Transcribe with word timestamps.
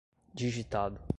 digitado 0.33 0.99